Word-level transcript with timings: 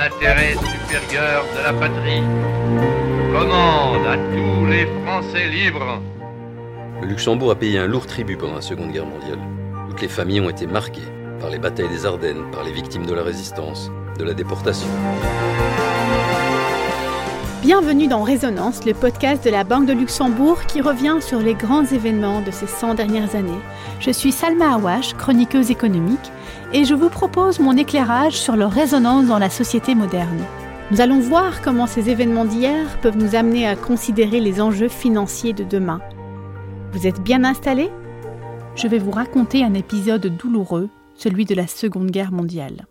l'intérêt 0.00 0.54
supérieur 0.54 1.44
de 1.56 1.62
la 1.62 1.72
patrie 1.72 2.22
commande 3.32 4.06
à 4.06 4.16
tous 4.16 4.66
les 4.66 4.86
Français 5.04 5.48
libres. 5.48 6.00
Le 7.02 7.08
Luxembourg 7.08 7.50
a 7.50 7.54
payé 7.56 7.78
un 7.78 7.86
lourd 7.86 8.06
tribut 8.06 8.36
pendant 8.36 8.54
la 8.54 8.62
Seconde 8.62 8.92
Guerre 8.92 9.06
mondiale. 9.06 9.38
Toutes 9.88 10.00
les 10.00 10.08
familles 10.08 10.40
ont 10.40 10.50
été 10.50 10.66
marquées 10.66 11.08
par 11.40 11.50
les 11.50 11.58
batailles 11.58 11.88
des 11.88 12.06
Ardennes, 12.06 12.50
par 12.52 12.64
les 12.64 12.72
victimes 12.72 13.06
de 13.06 13.14
la 13.14 13.22
résistance, 13.22 13.90
de 14.18 14.24
la 14.24 14.34
déportation. 14.34 14.88
Bienvenue 17.64 18.08
dans 18.08 18.22
Résonance, 18.22 18.84
le 18.84 18.92
podcast 18.92 19.42
de 19.42 19.48
la 19.48 19.64
Banque 19.64 19.86
de 19.86 19.94
Luxembourg 19.94 20.66
qui 20.66 20.82
revient 20.82 21.16
sur 21.22 21.38
les 21.38 21.54
grands 21.54 21.86
événements 21.86 22.42
de 22.42 22.50
ces 22.50 22.66
100 22.66 22.92
dernières 22.92 23.34
années. 23.34 23.58
Je 24.00 24.10
suis 24.10 24.32
Salma 24.32 24.74
Awash, 24.74 25.14
chroniqueuse 25.14 25.70
économique, 25.70 26.30
et 26.74 26.84
je 26.84 26.94
vous 26.94 27.08
propose 27.08 27.60
mon 27.60 27.74
éclairage 27.74 28.38
sur 28.38 28.54
leur 28.54 28.70
résonance 28.70 29.28
dans 29.28 29.38
la 29.38 29.48
société 29.48 29.94
moderne. 29.94 30.44
Nous 30.90 31.00
allons 31.00 31.20
voir 31.20 31.62
comment 31.62 31.86
ces 31.86 32.10
événements 32.10 32.44
d'hier 32.44 32.98
peuvent 33.00 33.16
nous 33.16 33.34
amener 33.34 33.66
à 33.66 33.76
considérer 33.76 34.40
les 34.40 34.60
enjeux 34.60 34.88
financiers 34.88 35.54
de 35.54 35.64
demain. 35.64 36.02
Vous 36.92 37.06
êtes 37.06 37.22
bien 37.22 37.44
installés? 37.44 37.90
Je 38.76 38.88
vais 38.88 38.98
vous 38.98 39.10
raconter 39.10 39.64
un 39.64 39.72
épisode 39.72 40.26
douloureux, 40.36 40.90
celui 41.14 41.46
de 41.46 41.54
la 41.54 41.66
Seconde 41.66 42.10
Guerre 42.10 42.30
mondiale. 42.30 42.84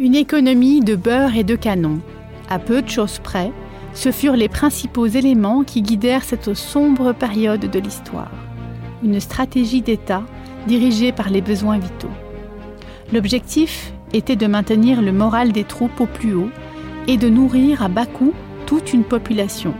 Une 0.00 0.16
économie 0.16 0.80
de 0.80 0.96
beurre 0.96 1.36
et 1.36 1.44
de 1.44 1.54
canon. 1.54 2.00
À 2.50 2.58
peu 2.58 2.82
de 2.82 2.88
choses 2.88 3.20
près, 3.20 3.52
ce 3.92 4.10
furent 4.10 4.34
les 4.34 4.48
principaux 4.48 5.06
éléments 5.06 5.62
qui 5.62 5.82
guidèrent 5.82 6.24
cette 6.24 6.54
sombre 6.54 7.12
période 7.12 7.70
de 7.70 7.78
l'histoire. 7.78 8.32
Une 9.04 9.20
stratégie 9.20 9.82
d'État 9.82 10.24
dirigée 10.66 11.12
par 11.12 11.30
les 11.30 11.40
besoins 11.40 11.78
vitaux. 11.78 12.10
L'objectif 13.12 13.92
était 14.12 14.34
de 14.34 14.48
maintenir 14.48 15.00
le 15.00 15.12
moral 15.12 15.52
des 15.52 15.62
troupes 15.62 16.00
au 16.00 16.06
plus 16.06 16.34
haut 16.34 16.50
et 17.06 17.16
de 17.16 17.28
nourrir 17.28 17.80
à 17.80 17.88
bas 17.88 18.06
coût 18.06 18.34
toute 18.66 18.94
une 18.94 19.04
population, 19.04 19.74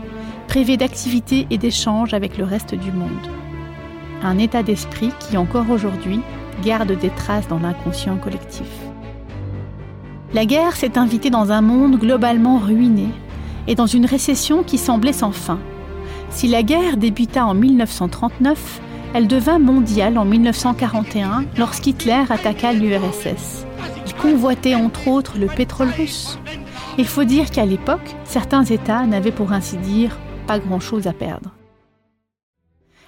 privée 0.47 0.77
d'activité 0.77 1.45
et 1.49 1.57
d'échanges 1.57 2.13
avec 2.13 2.37
le 2.37 2.45
reste 2.45 2.73
du 2.73 2.93
monde. 2.93 3.09
Un 4.23 4.37
état 4.37 4.63
d'esprit 4.63 5.11
qui 5.19 5.35
encore 5.35 5.69
aujourd'hui 5.69 6.21
garde 6.63 6.97
des 6.97 7.09
traces 7.09 7.49
dans 7.49 7.59
l'inconscient 7.59 8.15
collectif. 8.15 8.84
La 10.35 10.45
guerre 10.45 10.75
s'est 10.75 10.97
invitée 10.97 11.29
dans 11.29 11.53
un 11.53 11.61
monde 11.61 11.97
globalement 11.97 12.57
ruiné 12.57 13.07
et 13.69 13.75
dans 13.75 13.85
une 13.85 14.05
récession 14.05 14.63
qui 14.63 14.77
semblait 14.77 15.13
sans 15.13 15.31
fin. 15.31 15.59
Si 16.29 16.49
la 16.49 16.61
guerre 16.61 16.97
débuta 16.97 17.45
en 17.45 17.53
1939, 17.53 18.81
elle 19.13 19.27
devint 19.27 19.59
mondiale 19.59 20.17
en 20.17 20.25
1941 20.25 21.45
lorsqu'Hitler 21.57 22.25
attaqua 22.29 22.73
l'URSS. 22.73 23.65
Il 24.07 24.13
convoitait 24.15 24.75
entre 24.75 25.07
autres 25.07 25.37
le 25.39 25.47
pétrole 25.47 25.93
russe. 25.97 26.37
Il 26.97 27.07
faut 27.07 27.23
dire 27.23 27.49
qu'à 27.49 27.65
l'époque, 27.65 28.13
certains 28.25 28.65
États 28.65 29.05
n'avaient 29.05 29.31
pour 29.31 29.53
ainsi 29.53 29.77
dire 29.77 30.17
pas 30.47 30.59
grand-chose 30.59 31.07
à 31.07 31.13
perdre. 31.13 31.51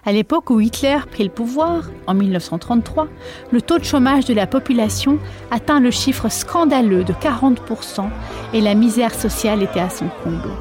À 0.08 0.14
l'époque 0.14 0.52
où 0.52 0.62
Hitler 0.62 1.00
prit 1.12 1.26
le 1.26 1.30
pouvoir, 1.30 1.92
en 2.08 2.14
1933, 2.14 3.10
le 3.52 3.62
taux 3.62 3.78
de 3.78 3.84
chômage 3.84 4.24
de 4.24 4.34
la 4.34 4.48
population 4.48 5.20
atteint 5.52 5.82
le 5.82 5.92
chiffre 5.92 6.30
scandaleux 6.30 7.04
de 7.04 7.12
40% 7.12 8.08
et 8.54 8.62
la 8.62 8.74
misère 8.74 9.14
sociale 9.14 9.64
était 9.64 9.82
à 9.82 9.90
son 9.90 10.08
comble. 10.24 10.54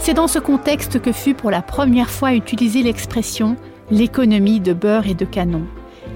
C'est 0.00 0.14
dans 0.14 0.26
ce 0.26 0.40
contexte 0.40 1.00
que 1.00 1.12
fut 1.12 1.34
pour 1.34 1.52
la 1.52 1.62
première 1.62 2.10
fois 2.10 2.34
utilisée 2.34 2.82
l'expression 2.82 3.54
l'économie 3.92 4.58
de 4.58 4.72
beurre 4.72 5.06
et 5.06 5.14
de 5.14 5.24
canon. 5.24 5.62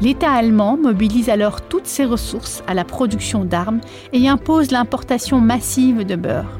L'État 0.01 0.33
allemand 0.33 0.77
mobilise 0.77 1.31
alors 1.31 1.61
toutes 1.61 1.87
ses 1.87 2.05
ressources 2.05 2.65
à 2.67 2.75
la 2.75 2.83
production 2.83 3.45
d'armes 3.45 3.81
et 4.13 4.29
impose 4.29 4.73
l'importation 4.73 5.41
massive 5.41 6.05
de 6.05 6.17
beurre. 6.17 6.59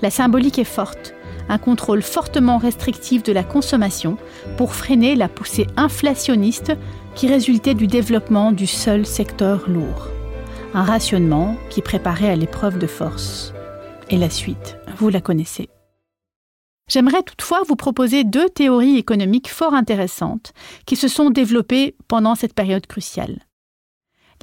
La 0.00 0.08
symbolique 0.08 0.58
est 0.58 0.64
forte 0.64 1.14
un 1.48 1.58
contrôle 1.58 2.02
fortement 2.02 2.58
restrictif 2.58 3.22
de 3.22 3.32
la 3.32 3.44
consommation 3.44 4.16
pour 4.56 4.74
freiner 4.74 5.14
la 5.14 5.28
poussée 5.28 5.66
inflationniste 5.76 6.72
qui 7.14 7.28
résultait 7.28 7.74
du 7.74 7.86
développement 7.86 8.52
du 8.52 8.66
seul 8.66 9.06
secteur 9.06 9.68
lourd. 9.68 10.08
Un 10.74 10.82
rationnement 10.82 11.56
qui 11.70 11.82
préparait 11.82 12.30
à 12.30 12.36
l'épreuve 12.36 12.78
de 12.78 12.86
force. 12.86 13.52
Et 14.10 14.18
la 14.18 14.30
suite, 14.30 14.76
vous 14.96 15.08
la 15.08 15.20
connaissez. 15.20 15.68
J'aimerais 16.88 17.22
toutefois 17.22 17.62
vous 17.66 17.76
proposer 17.76 18.24
deux 18.24 18.48
théories 18.48 18.98
économiques 18.98 19.48
fort 19.48 19.72
intéressantes 19.72 20.52
qui 20.84 20.96
se 20.96 21.08
sont 21.08 21.30
développées 21.30 21.96
pendant 22.08 22.34
cette 22.34 22.54
période 22.54 22.86
cruciale. 22.86 23.46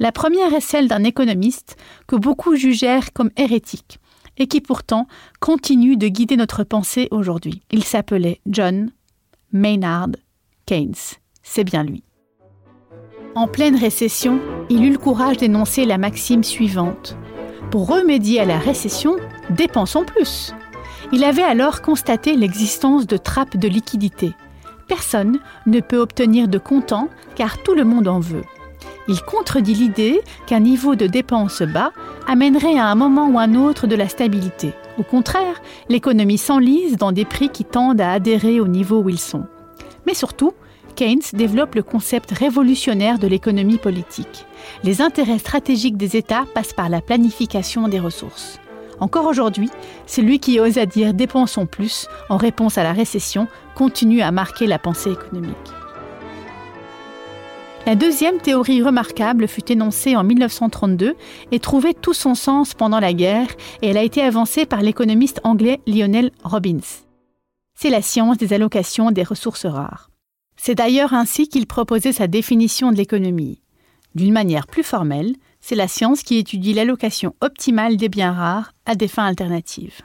La 0.00 0.10
première 0.10 0.52
est 0.52 0.60
celle 0.60 0.88
d'un 0.88 1.04
économiste 1.04 1.76
que 2.08 2.16
beaucoup 2.16 2.56
jugèrent 2.56 3.12
comme 3.12 3.30
hérétique, 3.36 4.00
et 4.38 4.46
qui 4.46 4.60
pourtant 4.60 5.06
continue 5.40 5.96
de 5.96 6.08
guider 6.08 6.36
notre 6.36 6.64
pensée 6.64 7.08
aujourd'hui. 7.10 7.62
Il 7.70 7.84
s'appelait 7.84 8.40
John 8.46 8.90
Maynard 9.52 10.08
Keynes. 10.66 10.94
C'est 11.42 11.64
bien 11.64 11.84
lui. 11.84 12.02
En 13.34 13.48
pleine 13.48 13.76
récession, 13.76 14.40
il 14.68 14.84
eut 14.84 14.92
le 14.92 14.98
courage 14.98 15.38
d'énoncer 15.38 15.84
la 15.84 15.98
maxime 15.98 16.44
suivante. 16.44 17.16
Pour 17.70 17.88
remédier 17.88 18.40
à 18.40 18.44
la 18.44 18.58
récession, 18.58 19.16
dépensons 19.50 20.04
plus. 20.04 20.52
Il 21.12 21.24
avait 21.24 21.42
alors 21.42 21.80
constaté 21.82 22.36
l'existence 22.36 23.06
de 23.06 23.16
trappes 23.16 23.56
de 23.56 23.68
liquidité. 23.68 24.32
Personne 24.88 25.40
ne 25.66 25.80
peut 25.80 25.98
obtenir 25.98 26.48
de 26.48 26.58
comptant 26.58 27.08
car 27.34 27.62
tout 27.62 27.74
le 27.74 27.84
monde 27.84 28.08
en 28.08 28.20
veut. 28.20 28.44
Il 29.08 29.20
contredit 29.22 29.74
l'idée 29.74 30.20
qu'un 30.46 30.60
niveau 30.60 30.94
de 30.94 31.06
dépenses 31.06 31.62
bas 31.62 31.92
amènerait 32.28 32.78
à 32.78 32.86
un 32.86 32.94
moment 32.94 33.28
ou 33.28 33.38
un 33.38 33.54
autre 33.54 33.86
de 33.86 33.96
la 33.96 34.08
stabilité. 34.08 34.72
Au 34.98 35.02
contraire, 35.02 35.60
l'économie 35.88 36.38
s'enlise 36.38 36.96
dans 36.96 37.12
des 37.12 37.24
prix 37.24 37.48
qui 37.48 37.64
tendent 37.64 38.00
à 38.00 38.12
adhérer 38.12 38.60
au 38.60 38.68
niveau 38.68 39.00
où 39.00 39.08
ils 39.08 39.18
sont. 39.18 39.44
Mais 40.06 40.14
surtout, 40.14 40.52
Keynes 40.94 41.22
développe 41.32 41.74
le 41.74 41.82
concept 41.82 42.30
révolutionnaire 42.32 43.18
de 43.18 43.26
l'économie 43.26 43.78
politique. 43.78 44.46
Les 44.84 45.00
intérêts 45.00 45.38
stratégiques 45.38 45.96
des 45.96 46.16
États 46.16 46.44
passent 46.54 46.74
par 46.74 46.88
la 46.88 47.00
planification 47.00 47.88
des 47.88 47.98
ressources. 47.98 48.60
Encore 49.00 49.26
aujourd'hui, 49.26 49.70
celui 50.06 50.38
qui 50.38 50.60
ose 50.60 50.78
à 50.78 50.86
dire 50.86 51.14
dépensons 51.14 51.66
plus 51.66 52.06
en 52.28 52.36
réponse 52.36 52.78
à 52.78 52.84
la 52.84 52.92
récession 52.92 53.48
continue 53.74 54.20
à 54.20 54.30
marquer 54.30 54.66
la 54.66 54.78
pensée 54.78 55.10
économique. 55.10 55.56
La 57.84 57.96
deuxième 57.96 58.38
théorie 58.38 58.80
remarquable 58.80 59.48
fut 59.48 59.72
énoncée 59.72 60.14
en 60.14 60.22
1932 60.22 61.16
et 61.50 61.58
trouvait 61.58 61.94
tout 61.94 62.12
son 62.14 62.36
sens 62.36 62.74
pendant 62.74 63.00
la 63.00 63.12
guerre 63.12 63.48
et 63.82 63.88
elle 63.88 63.96
a 63.96 64.04
été 64.04 64.22
avancée 64.22 64.66
par 64.66 64.82
l'économiste 64.82 65.40
anglais 65.42 65.80
Lionel 65.88 66.30
Robbins. 66.44 67.02
C'est 67.74 67.90
la 67.90 68.00
science 68.00 68.38
des 68.38 68.52
allocations 68.52 69.10
des 69.10 69.24
ressources 69.24 69.66
rares. 69.66 70.10
C'est 70.56 70.76
d'ailleurs 70.76 71.12
ainsi 71.12 71.48
qu'il 71.48 71.66
proposait 71.66 72.12
sa 72.12 72.28
définition 72.28 72.92
de 72.92 72.96
l'économie. 72.96 73.60
D'une 74.14 74.32
manière 74.32 74.68
plus 74.68 74.84
formelle, 74.84 75.34
c'est 75.60 75.74
la 75.74 75.88
science 75.88 76.22
qui 76.22 76.38
étudie 76.38 76.74
l'allocation 76.74 77.34
optimale 77.40 77.96
des 77.96 78.08
biens 78.08 78.32
rares 78.32 78.74
à 78.86 78.94
des 78.94 79.08
fins 79.08 79.26
alternatives. 79.26 80.02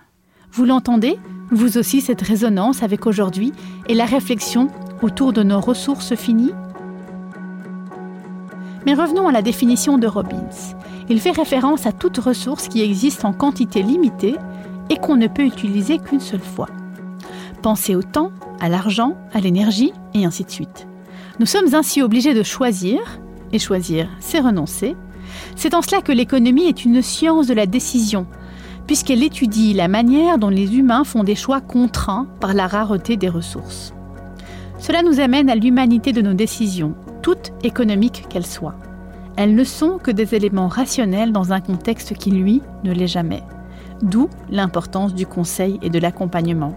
Vous 0.52 0.66
l'entendez? 0.66 1.20
Vous 1.52 1.78
aussi 1.78 2.02
cette 2.02 2.24
résonance 2.24 2.82
avec 2.82 3.06
aujourd'hui 3.06 3.52
et 3.88 3.94
la 3.94 4.06
réflexion 4.06 4.70
autour 5.04 5.32
de 5.32 5.44
nos 5.44 5.60
ressources 5.60 6.16
finies? 6.16 6.54
Mais 8.88 8.94
revenons 8.94 9.28
à 9.28 9.34
la 9.34 9.42
définition 9.42 9.98
de 9.98 10.08
Robbins. 10.08 10.48
Il 11.10 11.20
fait 11.20 11.32
référence 11.32 11.86
à 11.86 11.92
toute 11.92 12.20
ressource 12.20 12.70
qui 12.70 12.82
existe 12.82 13.26
en 13.26 13.34
quantité 13.34 13.84
limitée 13.84 14.38
et 14.90 14.96
qu'on 14.96 15.18
ne 15.18 15.28
peut 15.28 15.44
utiliser 15.44 16.00
qu'une 16.00 16.22
seule 16.22 16.40
fois. 16.40 16.70
Pensez 17.62 17.96
au 17.96 18.02
temps, 18.02 18.32
à 18.62 18.70
l'argent, 18.70 19.18
à 19.34 19.42
l'énergie, 19.42 19.92
et 20.14 20.24
ainsi 20.24 20.46
de 20.46 20.50
suite. 20.50 20.88
Nous 21.42 21.46
sommes 21.46 21.76
ainsi 21.76 22.02
obligés 22.02 22.34
de 22.34 22.44
choisir, 22.44 23.20
et 23.52 23.60
choisir, 23.60 24.08
c'est 24.22 24.40
renoncer. 24.40 24.96
C'est 25.58 25.74
en 25.74 25.82
cela 25.82 26.02
que 26.02 26.14
l'économie 26.14 26.70
est 26.70 26.86
une 26.86 27.02
science 27.02 27.48
de 27.48 27.54
la 27.54 27.66
décision, 27.66 28.26
puisqu'elle 28.86 29.22
étudie 29.22 29.74
la 29.74 29.90
manière 29.90 30.38
dont 30.38 30.48
les 30.48 30.78
humains 30.78 31.04
font 31.04 31.26
des 31.26 31.36
choix 31.36 31.60
contraints 31.60 32.26
par 32.40 32.54
la 32.54 32.68
rareté 32.68 33.18
des 33.18 33.28
ressources. 33.28 33.94
Cela 34.80 35.02
nous 35.02 35.20
amène 35.20 35.50
à 35.50 35.56
l'humanité 35.56 36.14
de 36.14 36.22
nos 36.22 36.34
décisions, 36.34 36.96
toutes 37.22 37.52
économiques 37.64 38.26
qu'elles 38.30 38.46
soient. 38.46 38.76
Elles 39.36 39.56
ne 39.56 39.64
sont 39.64 39.98
que 39.98 40.12
des 40.12 40.36
éléments 40.36 40.68
rationnels 40.68 41.32
dans 41.32 41.54
un 41.54 41.62
contexte 41.62 42.14
qui, 42.14 42.32
lui, 42.32 42.62
ne 42.84 42.92
l'est 42.92 43.08
jamais. 43.08 43.44
D'où 44.02 44.30
l'importance 44.50 45.14
du 45.14 45.26
conseil 45.26 45.80
et 45.82 45.90
de 45.90 46.00
l'accompagnement. 46.00 46.76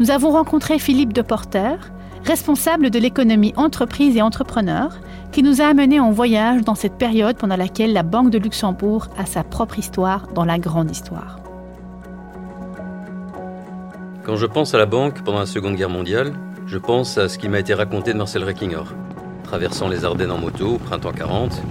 Nous 0.00 0.10
avons 0.10 0.30
rencontré 0.30 0.78
Philippe 0.78 1.12
de 1.12 1.22
Porter, 1.22 1.76
responsable 2.24 2.90
de 2.90 2.98
l'économie 2.98 3.54
entreprise 3.56 4.16
et 4.16 4.22
entrepreneur, 4.22 4.98
qui 5.32 5.42
nous 5.42 5.60
a 5.60 5.66
amenés 5.66 6.00
en 6.00 6.10
voyage 6.10 6.62
dans 6.62 6.74
cette 6.74 6.98
période 6.98 7.36
pendant 7.36 7.56
laquelle 7.56 7.92
la 7.92 8.02
Banque 8.02 8.30
de 8.30 8.38
Luxembourg 8.38 9.08
a 9.16 9.26
sa 9.26 9.44
propre 9.44 9.78
histoire 9.78 10.26
dans 10.34 10.44
la 10.44 10.58
grande 10.58 10.90
histoire. 10.90 11.38
Quand 14.24 14.36
je 14.36 14.46
pense 14.46 14.74
à 14.74 14.78
la 14.78 14.86
banque 14.86 15.22
pendant 15.22 15.38
la 15.38 15.46
Seconde 15.46 15.76
Guerre 15.76 15.90
mondiale, 15.90 16.34
je 16.68 16.76
pense 16.76 17.16
à 17.16 17.30
ce 17.30 17.38
qui 17.38 17.48
m'a 17.48 17.60
été 17.60 17.72
raconté 17.72 18.12
de 18.12 18.18
Marcel 18.18 18.44
Reckinger. 18.44 18.84
Traversant 19.42 19.88
les 19.88 20.04
Ardennes 20.04 20.30
en 20.30 20.36
moto 20.36 20.74
au 20.74 20.78
printemps 20.78 21.12
40, 21.12 21.62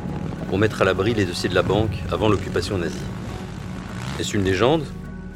pour 0.47 0.57
mettre 0.57 0.81
à 0.81 0.85
l'abri 0.85 1.13
les 1.13 1.25
dossiers 1.25 1.49
de 1.49 1.53
la 1.53 1.61
banque 1.61 1.95
avant 2.11 2.29
l'occupation 2.29 2.79
nazie. 2.79 2.97
Est-ce 4.19 4.35
une 4.35 4.43
légende? 4.43 4.85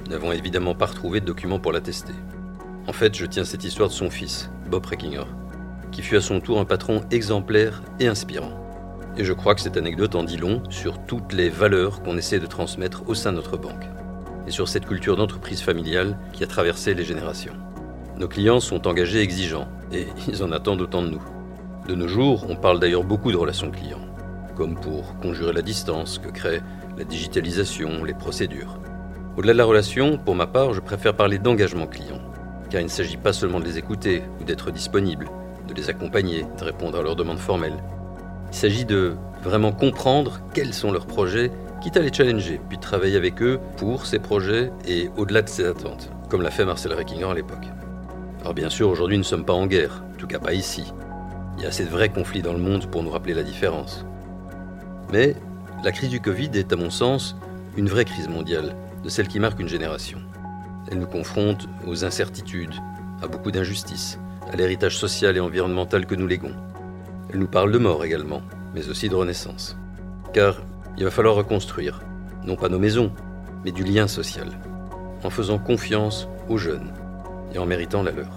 Nous 0.05 0.11
n'avons 0.11 0.31
évidemment 0.31 0.73
pas 0.73 0.87
retrouvé 0.87 1.19
de 1.19 1.27
documents 1.27 1.59
pour 1.59 1.71
l'attester. 1.71 2.13
En 2.87 2.93
fait, 2.93 3.15
je 3.15 3.27
tiens 3.27 3.43
cette 3.43 3.63
histoire 3.63 3.89
de 3.89 3.93
son 3.93 4.09
fils, 4.09 4.49
Bob 4.67 4.83
Reckinger, 4.83 5.25
qui 5.91 6.01
fut 6.01 6.17
à 6.17 6.21
son 6.21 6.39
tour 6.39 6.59
un 6.59 6.65
patron 6.65 7.01
exemplaire 7.11 7.83
et 7.99 8.07
inspirant. 8.07 8.53
Et 9.15 9.23
je 9.23 9.33
crois 9.33 9.53
que 9.53 9.61
cette 9.61 9.77
anecdote 9.77 10.15
en 10.15 10.23
dit 10.23 10.37
long 10.37 10.63
sur 10.71 10.97
toutes 11.05 11.33
les 11.33 11.49
valeurs 11.49 12.01
qu'on 12.01 12.17
essaie 12.17 12.39
de 12.39 12.47
transmettre 12.47 13.07
au 13.07 13.13
sein 13.13 13.31
de 13.31 13.37
notre 13.37 13.57
banque, 13.57 13.85
et 14.47 14.51
sur 14.51 14.67
cette 14.67 14.87
culture 14.87 15.17
d'entreprise 15.17 15.61
familiale 15.61 16.17
qui 16.33 16.43
a 16.43 16.47
traversé 16.47 16.95
les 16.95 17.05
générations. 17.05 17.53
Nos 18.21 18.27
clients 18.27 18.59
sont 18.59 18.88
engagés 18.88 19.21
exigeants, 19.21 19.68
et 19.91 20.06
ils 20.27 20.44
en 20.44 20.51
attendent 20.51 20.81
autant 20.81 21.01
de 21.01 21.09
nous. 21.09 21.23
De 21.88 21.95
nos 21.95 22.07
jours, 22.07 22.45
on 22.47 22.56
parle 22.56 22.79
d'ailleurs 22.79 23.03
beaucoup 23.03 23.31
de 23.31 23.35
relations 23.35 23.71
clients, 23.71 24.06
comme 24.56 24.75
pour 24.75 25.18
conjurer 25.18 25.53
la 25.53 25.63
distance 25.63 26.19
que 26.19 26.29
crée 26.29 26.62
la 27.00 27.03
digitalisation, 27.03 28.03
les 28.03 28.13
procédures. 28.13 28.77
Au-delà 29.38 29.53
de 29.53 29.57
la 29.57 29.65
relation, 29.65 30.19
pour 30.19 30.35
ma 30.35 30.45
part, 30.45 30.75
je 30.75 30.81
préfère 30.81 31.15
parler 31.15 31.39
d'engagement 31.39 31.88
client, 31.88 32.21
car 32.69 32.81
il 32.81 32.83
ne 32.83 32.89
s'agit 32.91 33.18
pas 33.18 33.33
seulement 33.33 33.59
de 33.59 33.65
les 33.65 33.79
écouter 33.79 34.21
ou 34.39 34.44
d'être 34.44 34.69
disponible, 34.69 35.27
de 35.68 35.73
les 35.73 35.89
accompagner, 35.89 36.45
de 36.59 36.63
répondre 36.63 37.00
à 37.00 37.01
leurs 37.01 37.15
demandes 37.15 37.39
formelles. 37.39 37.83
Il 38.51 38.56
s'agit 38.56 38.85
de 38.85 39.15
vraiment 39.41 39.71
comprendre 39.71 40.41
quels 40.53 40.75
sont 40.75 40.91
leurs 40.91 41.07
projets, 41.07 41.51
quitte 41.81 41.97
à 41.97 42.01
les 42.01 42.13
challenger, 42.13 42.62
puis 42.69 42.77
travailler 42.77 43.18
avec 43.18 43.41
eux 43.41 43.59
pour 43.77 44.06
ces 44.06 44.19
projets 44.19 44.71
et 44.88 45.09
au-delà 45.18 45.41
de 45.41 45.50
ces 45.50 45.65
attentes, 45.65 46.12
comme 46.29 46.44
l'a 46.44 46.51
fait 46.51 46.65
Marcel 46.65 46.94
Reckinger 46.94 47.31
à 47.31 47.33
l'époque. 47.33 47.65
Alors 48.41 48.55
bien 48.55 48.71
sûr, 48.71 48.89
aujourd'hui, 48.89 49.17
nous 49.17 49.23
ne 49.23 49.27
sommes 49.27 49.45
pas 49.45 49.53
en 49.53 49.67
guerre, 49.67 50.03
en 50.13 50.17
tout 50.17 50.25
cas 50.25 50.39
pas 50.39 50.53
ici. 50.53 50.91
Il 51.57 51.63
y 51.63 51.65
a 51.65 51.69
assez 51.69 51.85
de 51.85 51.89
vrais 51.89 52.09
conflits 52.09 52.41
dans 52.41 52.53
le 52.53 52.59
monde 52.59 52.88
pour 52.88 53.03
nous 53.03 53.11
rappeler 53.11 53.35
la 53.35 53.43
différence. 53.43 54.03
Mais 55.13 55.35
la 55.83 55.91
crise 55.91 56.09
du 56.09 56.19
Covid 56.19 56.49
est, 56.55 56.73
à 56.73 56.75
mon 56.75 56.89
sens, 56.89 57.35
une 57.77 57.88
vraie 57.88 58.05
crise 58.05 58.29
mondiale, 58.29 58.75
de 59.03 59.09
celle 59.09 59.27
qui 59.27 59.39
marque 59.39 59.59
une 59.59 59.67
génération. 59.67 60.17
Elle 60.89 60.97
nous 60.97 61.07
confronte 61.07 61.69
aux 61.85 62.03
incertitudes, 62.03 62.73
à 63.21 63.27
beaucoup 63.27 63.51
d'injustices, 63.51 64.19
à 64.51 64.55
l'héritage 64.55 64.97
social 64.97 65.37
et 65.37 65.39
environnemental 65.39 66.07
que 66.07 66.15
nous 66.15 66.27
léguons. 66.27 66.55
Elle 67.31 67.39
nous 67.39 67.47
parle 67.47 67.71
de 67.71 67.77
mort 67.77 68.03
également, 68.03 68.41
mais 68.73 68.89
aussi 68.89 69.07
de 69.07 69.15
renaissance. 69.15 69.77
Car 70.33 70.63
il 70.97 71.03
va 71.03 71.11
falloir 71.11 71.35
reconstruire, 71.35 72.01
non 72.44 72.55
pas 72.55 72.69
nos 72.69 72.79
maisons, 72.79 73.11
mais 73.63 73.71
du 73.71 73.83
lien 73.83 74.07
social, 74.07 74.49
en 75.23 75.29
faisant 75.29 75.59
confiance 75.59 76.27
aux 76.49 76.57
jeunes 76.57 76.91
et 77.53 77.59
en 77.59 77.65
méritant 77.65 78.03
la 78.03 78.12
leur. 78.12 78.30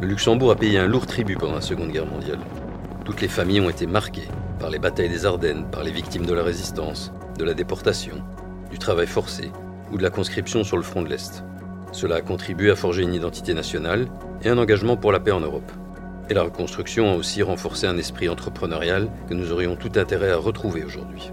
Le 0.00 0.08
Luxembourg 0.08 0.50
a 0.50 0.56
payé 0.56 0.78
un 0.78 0.86
lourd 0.86 1.06
tribut 1.06 1.36
pendant 1.36 1.54
la 1.54 1.60
Seconde 1.60 1.90
Guerre 1.90 2.06
mondiale. 2.06 2.40
Toutes 3.04 3.20
les 3.20 3.28
familles 3.28 3.60
ont 3.60 3.70
été 3.70 3.86
marquées 3.86 4.28
par 4.58 4.70
les 4.70 4.78
batailles 4.78 5.08
des 5.08 5.26
Ardennes, 5.26 5.66
par 5.70 5.82
les 5.82 5.90
victimes 5.90 6.26
de 6.26 6.34
la 6.34 6.42
résistance, 6.42 7.12
de 7.38 7.44
la 7.44 7.54
déportation, 7.54 8.16
du 8.70 8.78
travail 8.78 9.06
forcé 9.06 9.50
ou 9.92 9.98
de 9.98 10.02
la 10.02 10.10
conscription 10.10 10.64
sur 10.64 10.76
le 10.76 10.82
front 10.82 11.02
de 11.02 11.08
l'Est. 11.08 11.44
Cela 11.92 12.16
a 12.16 12.20
contribué 12.20 12.70
à 12.70 12.76
forger 12.76 13.02
une 13.02 13.14
identité 13.14 13.54
nationale 13.54 14.08
et 14.42 14.48
un 14.48 14.58
engagement 14.58 14.96
pour 14.96 15.12
la 15.12 15.20
paix 15.20 15.30
en 15.30 15.40
Europe. 15.40 15.70
Et 16.28 16.34
la 16.34 16.42
reconstruction 16.42 17.12
a 17.12 17.14
aussi 17.14 17.42
renforcé 17.42 17.86
un 17.86 17.98
esprit 17.98 18.28
entrepreneurial 18.28 19.08
que 19.28 19.34
nous 19.34 19.52
aurions 19.52 19.76
tout 19.76 19.92
intérêt 19.96 20.30
à 20.30 20.36
retrouver 20.36 20.82
aujourd'hui. 20.82 21.30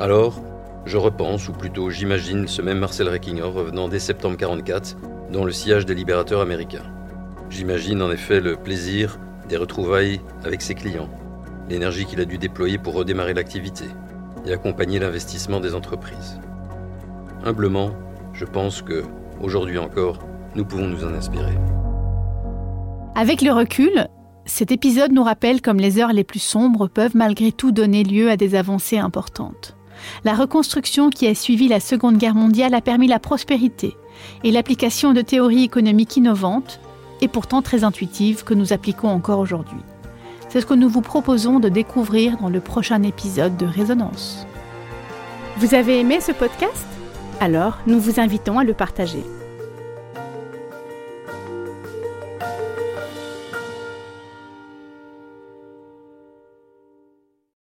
Alors, 0.00 0.42
je 0.86 0.96
repense, 0.98 1.48
ou 1.48 1.52
plutôt 1.52 1.90
j'imagine 1.90 2.48
ce 2.48 2.60
même 2.60 2.78
Marcel 2.78 3.08
Reckinger 3.08 3.42
revenant 3.42 3.88
dès 3.88 3.98
septembre 3.98 4.36
1944 4.36 4.96
dans 5.32 5.44
le 5.44 5.52
sillage 5.52 5.86
des 5.86 5.94
libérateurs 5.94 6.40
américains. 6.40 6.84
J'imagine 7.50 8.02
en 8.02 8.10
effet 8.10 8.40
le 8.40 8.56
plaisir 8.56 9.18
des 9.48 9.56
retrouvailles 9.56 10.20
avec 10.44 10.62
ses 10.62 10.74
clients, 10.74 11.08
l'énergie 11.68 12.06
qu'il 12.06 12.20
a 12.20 12.24
dû 12.24 12.38
déployer 12.38 12.78
pour 12.78 12.94
redémarrer 12.94 13.34
l'activité 13.34 13.84
et 14.46 14.52
accompagner 14.52 14.98
l'investissement 14.98 15.60
des 15.60 15.74
entreprises. 15.74 16.40
Humblement, 17.44 17.90
je 18.32 18.44
pense 18.44 18.82
que, 18.82 19.04
aujourd'hui 19.40 19.78
encore, 19.78 20.18
nous 20.54 20.64
pouvons 20.64 20.86
nous 20.86 21.04
en 21.04 21.14
inspirer. 21.14 21.56
Avec 23.14 23.42
le 23.42 23.52
recul, 23.52 24.08
cet 24.46 24.72
épisode 24.72 25.12
nous 25.12 25.22
rappelle 25.22 25.62
comme 25.62 25.78
les 25.78 25.98
heures 25.98 26.12
les 26.12 26.24
plus 26.24 26.42
sombres 26.42 26.88
peuvent 26.88 27.16
malgré 27.16 27.52
tout 27.52 27.72
donner 27.72 28.04
lieu 28.04 28.30
à 28.30 28.36
des 28.36 28.54
avancées 28.54 28.98
importantes. 28.98 29.76
La 30.24 30.34
reconstruction 30.34 31.10
qui 31.10 31.26
a 31.26 31.34
suivi 31.34 31.68
la 31.68 31.80
Seconde 31.80 32.18
Guerre 32.18 32.34
mondiale 32.34 32.74
a 32.74 32.80
permis 32.80 33.06
la 33.06 33.18
prospérité 33.18 33.96
et 34.42 34.50
l'application 34.50 35.12
de 35.12 35.20
théories 35.20 35.64
économiques 35.64 36.16
innovantes 36.16 36.80
et 37.20 37.28
pourtant 37.28 37.62
très 37.62 37.84
intuitives 37.84 38.44
que 38.44 38.54
nous 38.54 38.72
appliquons 38.72 39.08
encore 39.08 39.38
aujourd'hui. 39.38 39.78
C'est 40.48 40.60
ce 40.60 40.66
que 40.66 40.74
nous 40.74 40.88
vous 40.88 41.00
proposons 41.00 41.58
de 41.58 41.68
découvrir 41.68 42.36
dans 42.38 42.48
le 42.48 42.60
prochain 42.60 43.02
épisode 43.02 43.56
de 43.56 43.66
Résonance. 43.66 44.46
Vous 45.56 45.74
avez 45.74 46.00
aimé 46.00 46.20
ce 46.20 46.32
podcast? 46.32 46.86
Alors, 47.40 47.78
nous 47.86 48.00
vous 48.00 48.20
invitons 48.20 48.58
à 48.58 48.64
le 48.64 48.74
partager. 48.74 49.24